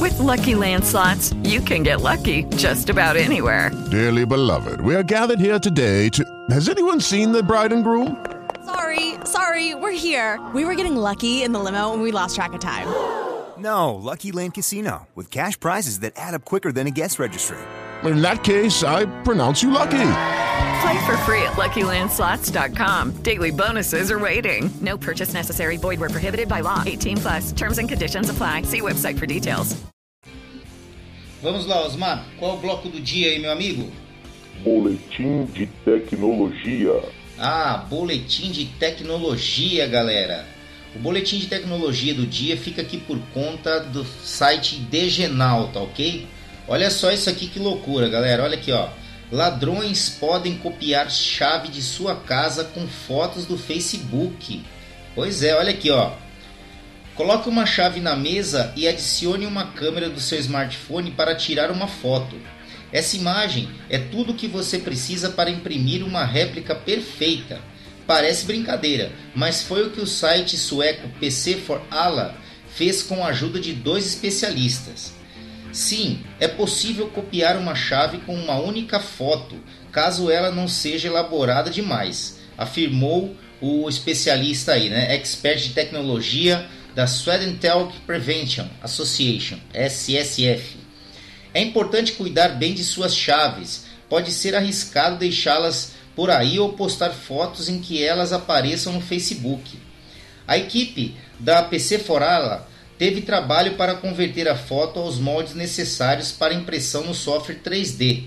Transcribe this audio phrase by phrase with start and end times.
[0.00, 3.70] With Lucky Land slots, you can get lucky just about anywhere.
[3.90, 6.24] Dearly beloved, we are gathered here today to.
[6.50, 8.16] Has anyone seen the bride and groom?
[8.64, 10.38] Sorry, sorry, we're here.
[10.54, 12.86] We were getting lucky in the limo and we lost track of time.
[13.60, 17.58] No, Lucky Land Casino, with cash prizes that add up quicker than a guest registry.
[18.04, 20.12] In that case, I pronounce you lucky.
[20.80, 23.22] Play for free at LuckyLandSlots.com.
[23.22, 24.70] Daily bonuses are waiting.
[24.80, 25.76] No purchase necessary.
[25.76, 26.82] Void were prohibited by law.
[26.86, 27.52] 18 plus.
[27.52, 28.62] Terms and conditions apply.
[28.62, 29.76] See website for details.
[31.42, 32.24] Vamos lá, Osmar.
[32.38, 33.90] Qual é o bloco do dia aí, meu amigo?
[34.62, 37.02] Boletim de Tecnologia.
[37.38, 40.46] Ah, boletim de tecnologia, galera.
[40.94, 46.26] O boletim de tecnologia do dia fica aqui por conta do site Degenal, tá ok?
[46.66, 48.42] Olha só isso aqui que loucura, galera.
[48.42, 48.88] Olha aqui, ó.
[49.30, 54.64] Ladrões podem copiar chave de sua casa com fotos do Facebook.
[55.14, 56.12] Pois é, olha aqui, ó.
[57.14, 61.86] Coloque uma chave na mesa e adicione uma câmera do seu smartphone para tirar uma
[61.86, 62.34] foto.
[62.92, 67.60] Essa imagem é tudo o que você precisa para imprimir uma réplica perfeita.
[68.10, 72.34] Parece brincadeira, mas foi o que o site sueco PC for Allah
[72.74, 75.12] fez com a ajuda de dois especialistas.
[75.72, 79.54] Sim, é possível copiar uma chave com uma única foto,
[79.92, 87.06] caso ela não seja elaborada demais, afirmou o especialista aí, né, expert de tecnologia da
[87.06, 90.78] Sweden Talk Prevention Association, SSF.
[91.54, 93.84] É importante cuidar bem de suas chaves.
[94.08, 99.78] Pode ser arriscado deixá-las por aí ou postar fotos em que elas apareçam no Facebook.
[100.46, 106.52] A equipe da PC Forala teve trabalho para converter a foto aos moldes necessários para
[106.52, 108.24] impressão no software 3D.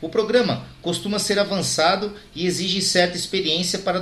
[0.00, 4.00] O programa costuma ser avançado e exige certa experiência para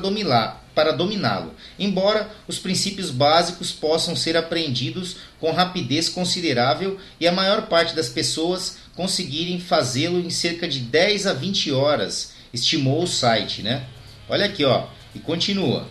[0.75, 7.69] para dominá-lo, embora os princípios básicos possam ser aprendidos com rapidez considerável e a maior
[7.69, 13.63] parte das pessoas conseguirem fazê-lo em cerca de 10 a 20 horas, estimou o site,
[13.63, 13.85] né?
[14.29, 15.89] Olha aqui, ó, e continua.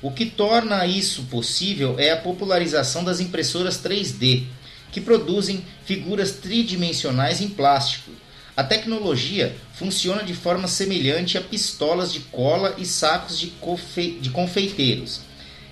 [0.00, 4.44] O que torna isso possível é a popularização das impressoras 3D,
[4.92, 8.12] que produzem figuras tridimensionais em plástico.
[8.56, 14.30] A tecnologia funciona de forma semelhante a pistolas de cola e sacos de, confe de
[14.30, 15.20] confeiteiros.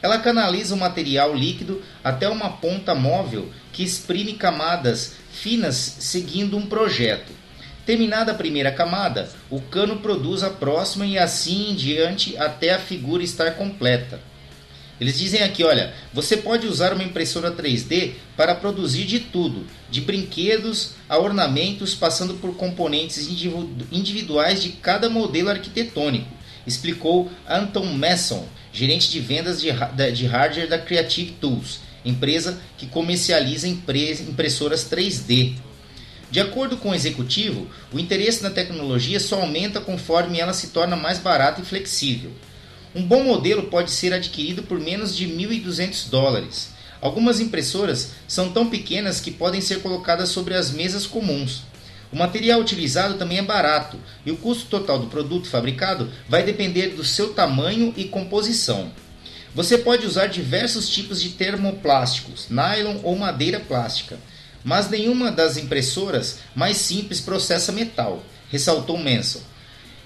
[0.02, 6.66] Ela canaliza o material líquido até uma ponta móvel que exprime camadas finas seguindo um
[6.66, 7.32] projeto.
[7.86, 12.80] Terminada a primeira camada, o cano produz a próxima e assim em diante até a
[12.80, 14.20] figura estar completa.
[15.00, 20.00] Eles dizem aqui, olha, você pode usar uma impressora 3D para produzir de tudo, de
[20.00, 23.28] brinquedos a ornamentos, passando por componentes
[23.92, 26.26] individuais de cada modelo arquitetônico,
[26.66, 34.90] explicou Anton Messon, gerente de vendas de, hardware da Creative Tools, empresa que comercializa impressoras
[34.90, 35.54] 3D.
[36.30, 40.96] De acordo com o executivo, o interesse na tecnologia só aumenta conforme ela se torna
[40.96, 42.32] mais barata e flexível.
[42.94, 46.70] Um bom modelo pode ser adquirido por menos de 1.200 dólares.
[47.00, 51.62] Algumas impressoras são tão pequenas que podem ser colocadas sobre as mesas comuns.
[52.12, 56.88] O material utilizado também é barato e o custo total do produto fabricado vai depender
[56.88, 58.90] do seu tamanho e composição.
[59.54, 64.18] Você pode usar diversos tipos de termoplásticos, nylon ou madeira plástica,
[64.66, 69.40] mas nenhuma das impressoras mais simples processa metal, ressaltou Manson.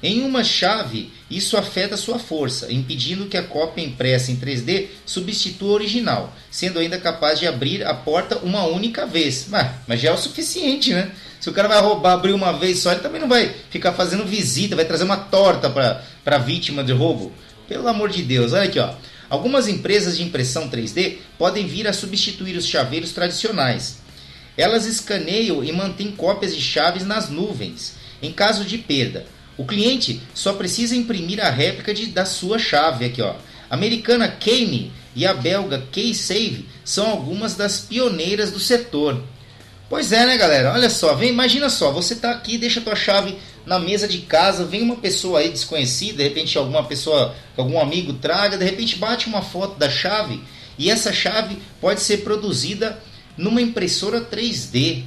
[0.03, 5.71] Em uma chave, isso afeta sua força, impedindo que a cópia impressa em 3D substitua
[5.71, 9.47] a original, sendo ainda capaz de abrir a porta uma única vez.
[9.49, 11.11] Mas, mas já é o suficiente, né?
[11.41, 14.27] Se o cara vai roubar, abrir uma vez só, ele também não vai ficar fazendo
[14.27, 17.33] visita, vai trazer uma torta para a vítima de roubo.
[17.67, 18.93] Pelo amor de Deus, olha aqui, ó.
[19.31, 24.00] Algumas empresas de impressão 3D podem vir a substituir os chaveiros tradicionais.
[24.61, 29.25] Elas escaneiam e mantêm cópias de chaves nas nuvens, em caso de perda.
[29.57, 33.37] O cliente só precisa imprimir a réplica de, da sua chave aqui, ó.
[33.71, 39.23] A americana Kane e a belga Keysave são algumas das pioneiras do setor.
[39.89, 40.75] Pois é, né, galera?
[40.75, 44.67] Olha só, vem, imagina só, você tá aqui, deixa tua chave na mesa de casa,
[44.67, 49.27] vem uma pessoa aí desconhecida, de repente alguma pessoa, algum amigo traga, de repente bate
[49.27, 50.39] uma foto da chave
[50.79, 53.03] e essa chave pode ser produzida
[53.41, 55.05] numa impressora 3D.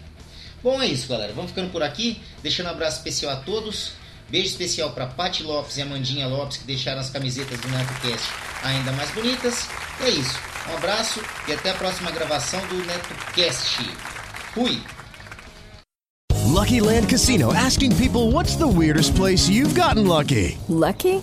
[0.63, 1.33] Bom, é isso, galera.
[1.33, 3.93] Vamos ficando por aqui, deixando um abraço especial a todos.
[4.29, 8.29] Beijo especial para Pati Lopes e Amandinha Lopes que deixaram as camisetas do NetoCast
[8.63, 9.69] ainda mais bonitas.
[10.01, 10.39] E é isso.
[10.71, 13.89] Um abraço e até a próxima gravação do NetoCast.
[14.53, 14.83] Fui!
[16.45, 20.59] Lucky Land Casino asking people what's the weirdest place you've gotten lucky?
[20.69, 21.23] Lucky?